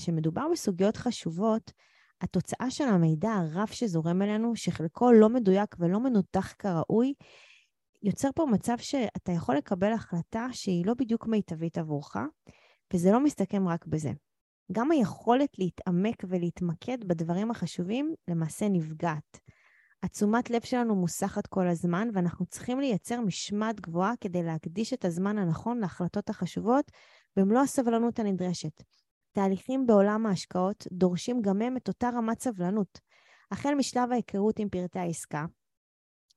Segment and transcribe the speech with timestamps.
[0.00, 1.72] כשמדובר בסוגיות חשובות,
[2.20, 7.14] התוצאה של המידע הרב שזורם אלינו, שחלקו לא מדויק ולא מנותח כראוי,
[8.02, 12.16] יוצר פה מצב שאתה יכול לקבל החלטה שהיא לא בדיוק מיטבית עבורך,
[12.94, 14.10] וזה לא מסתכם רק בזה.
[14.72, 19.38] גם היכולת להתעמק ולהתמקד בדברים החשובים למעשה נפגעת.
[20.02, 25.38] התשומת לב שלנו מוסחת כל הזמן, ואנחנו צריכים לייצר משמעת גבוהה כדי להקדיש את הזמן
[25.38, 26.90] הנכון להחלטות החשובות
[27.36, 28.82] במלוא הסבלנות הנדרשת.
[29.32, 33.00] תהליכים בעולם ההשקעות דורשים גם הם את אותה רמת סבלנות.
[33.50, 35.46] החל משלב ההיכרות עם פרטי העסקה,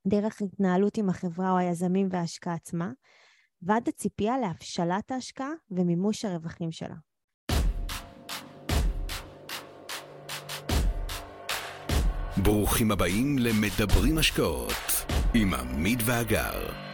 [0.08, 2.92] דרך התנהלות עם החברה או היזמים וההשקעה עצמה,
[3.62, 6.96] ועד הציפייה להבשלת ההשקעה ומימוש הרווחים שלה.
[12.44, 16.93] ברוכים הבאים למדברים השקעות עם עמית ואגר.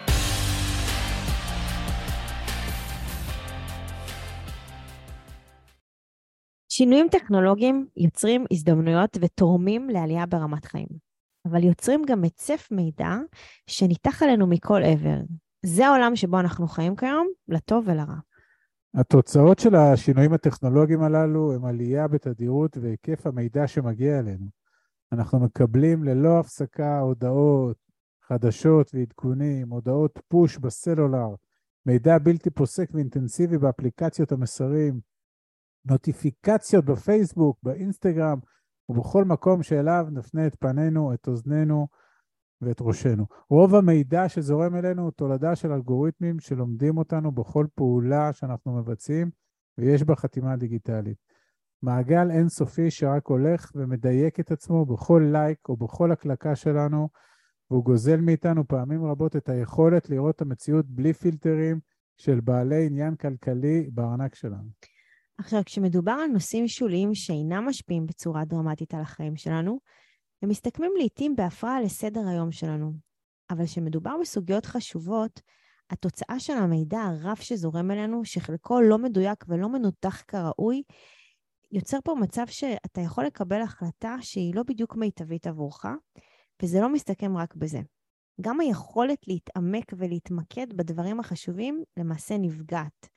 [6.79, 10.87] שינויים טכנולוגיים יוצרים הזדמנויות ותורמים לעלייה ברמת חיים,
[11.45, 13.15] אבל יוצרים גם היצף מידע
[13.67, 15.17] שניתח עלינו מכל עבר.
[15.65, 18.15] זה העולם שבו אנחנו חיים כיום, לטוב ולרע.
[18.93, 24.45] התוצאות של השינויים הטכנולוגיים הללו הם עלייה בתדירות והיקף המידע שמגיע אלינו.
[25.11, 27.77] אנחנו מקבלים ללא הפסקה הודעות,
[28.27, 31.29] חדשות ועדכונים, הודעות פוש בסלולר,
[31.85, 35.08] מידע בלתי פוסק ואינטנסיבי באפליקציות המסרים,
[35.89, 38.39] נוטיפיקציות בפייסבוק, באינסטגרם
[38.89, 41.87] ובכל מקום שאליו נפנה את פנינו, את אוזנינו
[42.61, 43.25] ואת ראשנו.
[43.49, 49.29] רוב המידע שזורם אלינו הוא תולדה של אלגוריתמים שלומדים אותנו בכל פעולה שאנחנו מבצעים
[49.77, 51.17] ויש בה חתימה דיגיטלית.
[51.81, 57.09] מעגל אינסופי שרק הולך ומדייק את עצמו בכל לייק או בכל הקלקה שלנו,
[57.71, 61.79] והוא גוזל מאיתנו פעמים רבות את היכולת לראות את המציאות בלי פילטרים
[62.17, 64.69] של בעלי עניין כלכלי בארנק שלנו.
[65.39, 69.79] עכשיו, כשמדובר על נושאים שוליים שאינם משפיעים בצורה דרמטית על החיים שלנו,
[70.41, 72.93] הם מסתכמים לעתים בהפרעה לסדר היום שלנו.
[73.49, 75.41] אבל כשמדובר בסוגיות חשובות,
[75.89, 80.83] התוצאה של המידע הרב שזורם אלינו, שחלקו לא מדויק ולא מנותח כראוי,
[81.71, 85.85] יוצר פה מצב שאתה יכול לקבל החלטה שהיא לא בדיוק מיטבית עבורך,
[86.63, 87.79] וזה לא מסתכם רק בזה.
[88.41, 93.09] גם היכולת להתעמק ולהתמקד בדברים החשובים למעשה נפגעת.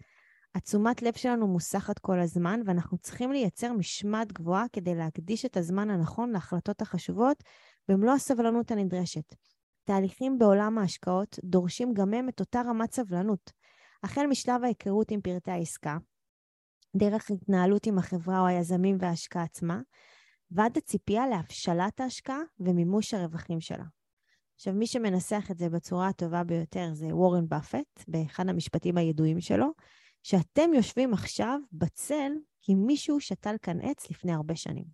[0.55, 5.91] התשומת לב שלנו מוסחת כל הזמן, ואנחנו צריכים לייצר משמעת גבוהה כדי להקדיש את הזמן
[5.91, 7.43] הנכון להחלטות החשובות
[7.89, 9.35] במלוא הסבלנות הנדרשת.
[9.85, 13.53] תהליכים בעולם ההשקעות דורשים גם הם את אותה רמת סבלנות.
[14.03, 15.99] החל משלב ההיכרות עם פרטי העסקה,
[16.97, 19.81] דרך התנהלות עם החברה או היזמים וההשקעה עצמה,
[20.51, 23.85] ועד הציפייה להבשלת ההשקעה ומימוש הרווחים שלה.
[24.55, 29.67] עכשיו, מי שמנסח את זה בצורה הטובה ביותר זה וורן באפט, באחד המשפטים הידועים שלו,
[30.23, 34.85] שאתם יושבים עכשיו בצל כי מישהו שתל כאן עץ לפני הרבה שנים.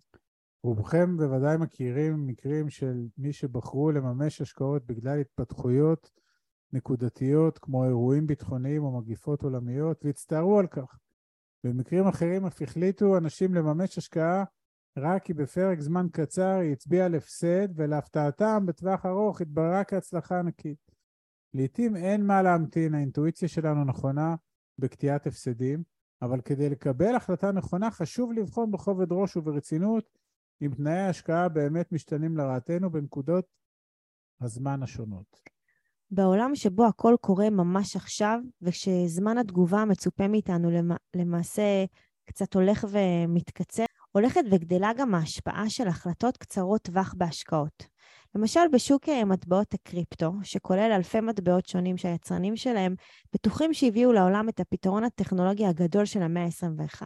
[0.63, 6.11] רובכם בוודאי מכירים מקרים של מי שבחרו לממש השקעות בגלל התפתחויות
[6.73, 10.99] נקודתיות כמו אירועים ביטחוניים או מגיפות עולמיות והצטערו על כך.
[11.63, 14.43] במקרים אחרים אף החליטו אנשים לממש השקעה
[14.97, 20.91] רק כי בפרק זמן קצר היא הצביעה על הפסד ולהפתעתם בטווח ארוך התבררה כהצלחה ענקית.
[21.53, 24.35] לעתים אין מה להמתין, האינטואיציה שלנו נכונה
[24.79, 25.83] בקטיעת הפסדים,
[26.21, 30.19] אבל כדי לקבל החלטה נכונה חשוב לבחון בכובד ראש וברצינות
[30.61, 33.45] אם תנאי ההשקעה באמת משתנים לרעתנו בנקודות
[34.41, 35.41] הזמן השונות.
[36.11, 40.69] בעולם שבו הכל קורה ממש עכשיו, וכשזמן התגובה המצופה מאיתנו
[41.15, 41.85] למעשה
[42.25, 47.85] קצת הולך ומתקצר, הולכת וגדלה גם ההשפעה של החלטות קצרות טווח בהשקעות.
[48.35, 52.95] למשל בשוק מטבעות הקריפטו, שכולל אלפי מטבעות שונים שהיצרנים שלהם
[53.33, 57.01] בטוחים שהביאו לעולם את הפתרון הטכנולוגי הגדול של המאה ה-21,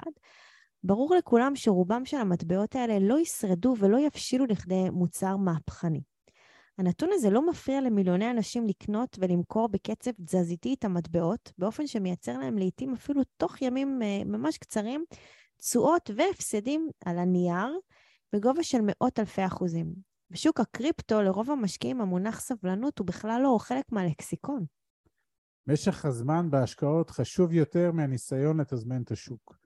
[0.84, 6.02] ברור לכולם שרובם של המטבעות האלה לא ישרדו ולא יבשילו לכדי מוצר מהפכני.
[6.78, 12.58] הנתון הזה לא מפריע למיליוני אנשים לקנות ולמכור בקצב תזזיתי את המטבעות, באופן שמייצר להם
[12.58, 15.06] לעתים אפילו תוך ימים אה, ממש קצרים,
[15.64, 17.80] תשואות והפסדים על הנייר
[18.34, 19.94] בגובה של מאות אלפי אחוזים.
[20.30, 24.66] בשוק הקריפטו, לרוב המשקיעים המונח סבלנות הוא בכלל לא חלק מהלקסיקון.
[25.68, 29.58] משך הזמן בהשקעות חשוב יותר מהניסיון לתזמן את השוק.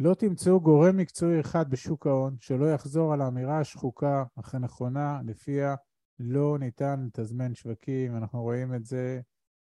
[0.00, 5.74] לא תמצאו גורם מקצועי אחד בשוק ההון שלא יחזור על האמירה השחוקה אך הנכונה לפיה
[6.18, 9.20] לא ניתן לתזמן שווקים, אנחנו רואים את זה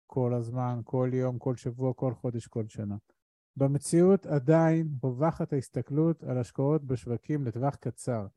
[0.07, 2.95] כל הזמן, כל יום, כל שבוע, כל חודש, כל שנה.
[3.57, 8.27] במציאות עדיין רווחת ההסתכלות על השקעות בשווקים לטווח קצר.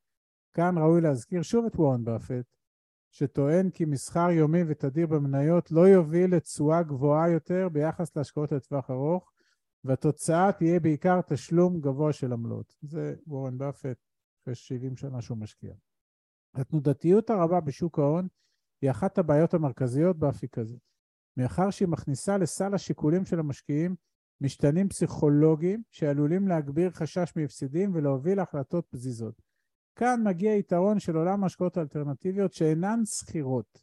[0.53, 2.47] כאן ראוי להזכיר שוב את וורן באפט,
[3.11, 9.33] שטוען כי מסחר יומי ותדיר במניות לא יוביל לתשואה גבוהה יותר ביחס להשקעות לטווח ארוך,
[9.85, 12.77] והתוצאה תהיה בעיקר תשלום גבוה של עמלות.
[12.83, 13.99] זה וורן באפט,
[14.43, 15.75] אחרי 70 שנה שהוא משקיע.
[16.55, 18.29] התנודתיות הרבה בשוק ההון
[18.83, 20.77] היא אחת הבעיות המרכזיות באפיק הזה.
[21.37, 23.97] מאחר שהיא מכניסה לסל השיקולים של המשקיעים
[24.41, 29.43] משתנים פסיכולוגיים שעלולים להגביר חשש מהפסדים ולהוביל להחלטות פזיזות.
[29.97, 33.79] כאן מגיע יתרון של עולם ההשקעות האלטרנטיביות שאינן שכירות.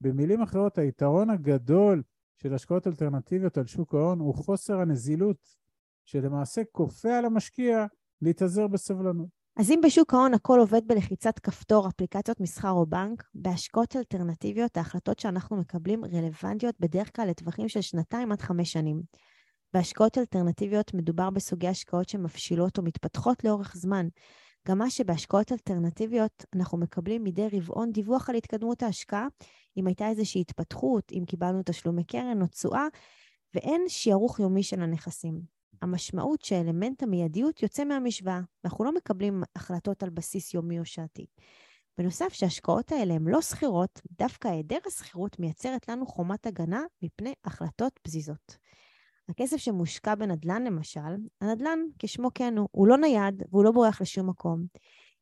[0.00, 2.02] במילים אחרות, היתרון הגדול
[2.36, 5.56] של השקעות אלטרנטיביות על שוק ההון הוא חוסר הנזילות,
[6.04, 7.86] שלמעשה כופה על המשקיע
[8.22, 9.38] להתאזר בסבלנות.
[9.56, 15.18] אז אם בשוק ההון הכל עובד בלחיצת כפתור, אפליקציות מסחר או בנק, בהשקעות אלטרנטיביות ההחלטות
[15.18, 19.02] שאנחנו מקבלים רלוונטיות בדרך כלל לטווחים של שנתיים עד חמש שנים.
[19.74, 24.08] בהשקעות אלטרנטיביות מדובר בסוגי השקעות שמפשילות או מתפתחות לאורך זמן.
[24.68, 29.26] גם מה שבהשקעות אלטרנטיביות אנחנו מקבלים מדי רבעון דיווח על התקדמות ההשקעה,
[29.76, 32.86] אם הייתה איזושהי התפתחות, אם קיבלנו תשלומי קרן או תשואה,
[33.54, 35.40] ואין שיערוך יומי של הנכסים.
[35.82, 41.26] המשמעות שאלמנט המיידיות יוצא מהמשוואה, ואנחנו לא מקבלים החלטות על בסיס יומי או שעתי.
[41.98, 48.00] בנוסף, שההשקעות האלה הן לא סחירות, דווקא היעדר הסחירות מייצרת לנו חומת הגנה מפני החלטות
[48.02, 48.56] פזיזות.
[49.28, 54.28] הכסף שמושקע בנדל"ן למשל, הנדל"ן, כשמו כן הוא, הוא לא נייד והוא לא בורח לשום
[54.28, 54.66] מקום.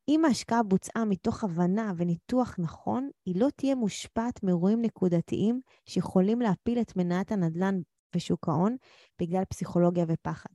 [0.09, 6.81] אם ההשקעה בוצעה מתוך הבנה וניתוח נכון, היא לא תהיה מושפעת מאירועים נקודתיים שיכולים להפיל
[6.81, 7.81] את מניית הנדל"ן
[8.17, 8.77] בשוק ההון
[9.21, 10.51] בגלל פסיכולוגיה ופחד.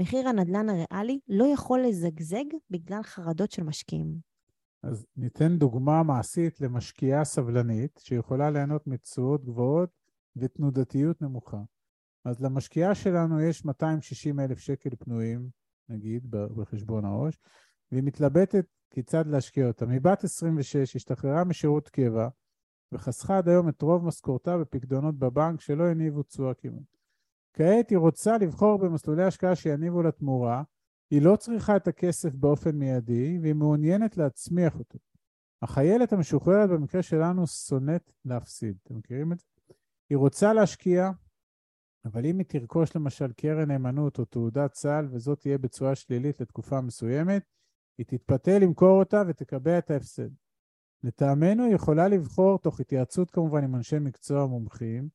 [0.00, 4.14] מחיר הנדל"ן הריאלי לא יכול לזגזג בגלל חרדות של משקיעים.
[4.82, 9.90] אז ניתן דוגמה מעשית למשקיעה סבלנית שיכולה ליהנות מתשואות גבוהות
[10.36, 11.62] ותנודתיות נמוכה.
[12.24, 15.48] אז למשקיעה שלנו יש 260 אלף שקל פנויים,
[15.88, 17.38] נגיד, בחשבון העו"ש,
[17.92, 19.90] והיא מתלבטת כיצד להשקיע אותם.
[19.90, 22.28] היא בת 26, השתחררה משירות קבע,
[22.92, 26.96] וחסכה עד היום את רוב משכורתה בפקדונות בבנק שלא הניבו תשואה כמעט.
[27.52, 30.62] כעת היא רוצה לבחור במסלולי השקעה שיניבו לה תמורה,
[31.10, 34.98] היא לא צריכה את הכסף באופן מיידי, והיא מעוניינת להצמיח אותו.
[35.62, 38.76] החיילת המשוחררת במקרה שלנו שונאת להפסיד.
[38.82, 39.44] אתם מכירים את זה?
[40.10, 41.10] היא רוצה להשקיע,
[42.04, 46.80] אבל אם היא תרכוש למשל קרן נאמנות או תעודת סל וזאת תהיה בצורה שלילית לתקופה
[46.80, 47.42] מסוימת,
[47.98, 50.28] היא תתפתה למכור אותה ותקבע את ההפסד.
[51.02, 55.08] לטעמנו היא יכולה לבחור, תוך התייעצות כמובן עם אנשי מקצוע מומחים,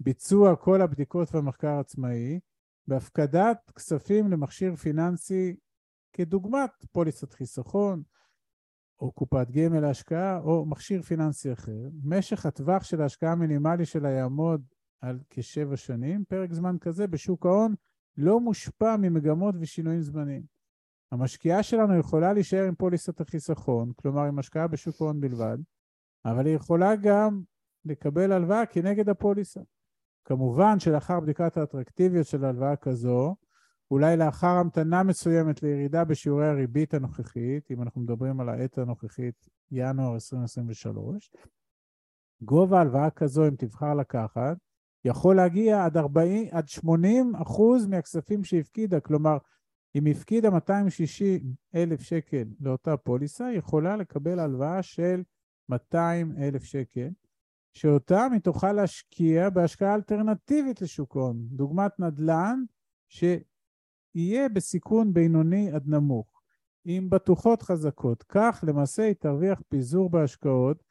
[0.00, 2.40] ביצוע כל הבדיקות והמחקר עצמאי,
[2.86, 5.56] בהפקדת כספים למכשיר פיננסי
[6.12, 8.02] כדוגמת פוליסת חיסכון,
[9.00, 11.88] או קופת גמל להשקעה, או מכשיר פיננסי אחר.
[12.04, 14.62] משך הטווח של ההשקעה המינימלי שלה יעמוד
[15.04, 16.24] על כשבע שנים.
[16.24, 17.74] פרק זמן כזה בשוק ההון
[18.16, 20.42] לא מושפע ממגמות ושינויים זמניים.
[21.12, 25.58] המשקיעה שלנו יכולה להישאר עם פוליסת החיסכון, כלומר עם השקעה בשוק ההון בלבד,
[26.24, 27.42] אבל היא יכולה גם
[27.84, 29.60] לקבל הלוואה כנגד הפוליסה.
[30.24, 33.36] כמובן שלאחר בדיקת האטרקטיביות של הלוואה כזו,
[33.90, 40.14] אולי לאחר המתנה מסוימת לירידה בשיעורי הריבית הנוכחית, אם אנחנו מדברים על העת הנוכחית, ינואר
[40.14, 41.30] 2023,
[42.42, 44.56] גובה הלוואה כזו, אם תבחר לקחת,
[45.04, 49.36] יכול להגיע עד, 40, עד 80 אחוז מהכספים שהפקידה, כלומר,
[49.94, 55.22] אם הפקידה 260 אלף שקל לאותה פוליסה, היא יכולה לקבל הלוואה של
[55.68, 57.08] 200 אלף שקל,
[57.72, 62.62] שאותם היא תוכל להשקיע בהשקעה אלטרנטיבית לשוק ההון, דוגמת נדל"ן,
[63.08, 66.42] שיהיה בסיכון בינוני עד נמוך,
[66.84, 68.22] עם בטוחות חזקות.
[68.22, 70.82] כך למעשה היא תרוויח פיזור בהשקעות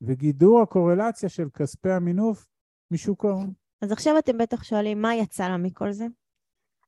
[0.00, 2.46] וגידור הקורלציה של כספי המינוף
[2.90, 3.61] משוק ההון.
[3.82, 6.06] אז עכשיו אתם בטח שואלים, מה יצא לה מכל זה?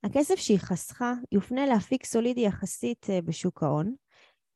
[0.05, 3.95] הכסף שהיא חסכה יופנה לאפיק סולידי יחסית אה, בשוק ההון,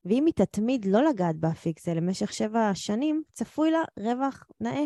[0.04, 4.84] ואם היא תתמיד לא לגעת באפיק זה למשך שבע שנים, צפוי לה רווח נאה.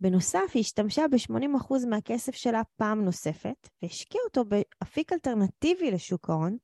[0.00, 6.56] בנוסף, היא השתמשה ב-80% מהכסף שלה פעם נוספת, והשקיעה אותו באפיק אלטרנטיבי לשוק ההון,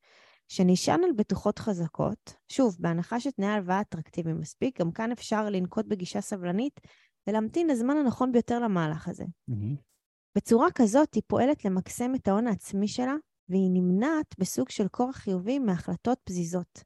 [0.49, 2.35] שנשען על בטוחות חזקות.
[2.49, 6.81] שוב, בהנחה שתנאי הלוואה אטרקטיביים מספיק, גם כאן אפשר לנקוט בגישה סבלנית
[7.27, 9.25] ולהמתין לזמן הנכון ביותר למהלך הזה.
[9.25, 9.96] Mm-hmm.
[10.37, 13.15] בצורה כזאת היא פועלת למקסם את ההון העצמי שלה,
[13.49, 16.85] והיא נמנעת בסוג של כורח חיובי מהחלטות פזיזות.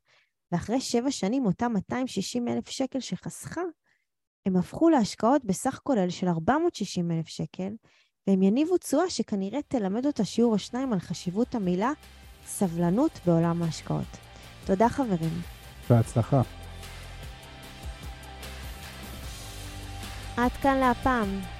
[0.52, 3.60] ואחרי שבע שנים, אותם 260 אלף שקל שחסכה,
[4.46, 7.72] הם הפכו להשקעות בסך כולל של 460 אלף שקל,
[8.26, 11.92] והם יניבו תשואה שכנראה תלמד אותה שיעור או שניים על חשיבות המילה
[12.46, 14.16] סבלנות בעולם ההשקעות.
[14.66, 15.40] תודה חברים.
[15.90, 16.42] בהצלחה.
[20.36, 21.59] עד כאן להפעם.